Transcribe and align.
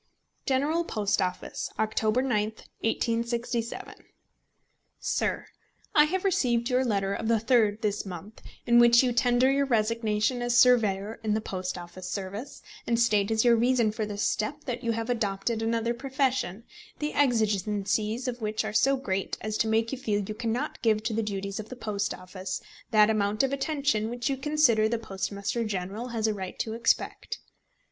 General 0.47 0.83
Post 0.83 1.21
Office, 1.21 1.69
October 1.77 2.23
9th, 2.23 2.63
1867. 2.79 3.93
SIR, 4.99 5.45
I 5.93 6.05
have 6.05 6.25
received 6.25 6.71
your 6.71 6.83
letter 6.83 7.13
of 7.13 7.27
the 7.27 7.35
3d 7.35 7.85
inst., 7.85 8.41
in 8.65 8.79
which 8.79 9.03
you 9.03 9.13
tender 9.13 9.51
your 9.51 9.67
resignation 9.67 10.41
as 10.41 10.57
Surveyor 10.57 11.19
in 11.23 11.35
the 11.35 11.39
Post 11.39 11.77
Office 11.77 12.09
service, 12.09 12.63
and 12.87 12.99
state 12.99 13.29
as 13.29 13.45
your 13.45 13.55
reason 13.55 13.91
for 13.91 14.07
this 14.07 14.23
step 14.23 14.63
that 14.63 14.83
you 14.83 14.93
have 14.93 15.11
adopted 15.11 15.61
another 15.61 15.93
profession, 15.93 16.63
the 16.97 17.13
exigencies 17.13 18.27
of 18.27 18.41
which 18.41 18.65
are 18.65 18.73
so 18.73 18.97
great 18.97 19.37
as 19.41 19.55
to 19.59 19.67
make 19.67 19.91
you 19.91 19.99
feel 19.99 20.23
you 20.27 20.33
cannot 20.33 20.81
give 20.81 21.03
to 21.03 21.13
the 21.13 21.21
duties 21.21 21.59
of 21.59 21.69
the 21.69 21.75
Post 21.75 22.11
Office 22.15 22.59
that 22.89 23.11
amount 23.11 23.43
of 23.43 23.53
attention 23.53 24.09
which 24.09 24.31
you 24.31 24.35
consider 24.35 24.89
the 24.89 24.97
Postmaster 24.97 25.63
General 25.63 26.07
has 26.07 26.25
a 26.25 26.33
right 26.33 26.57
to 26.57 26.73
expect. 26.73 27.37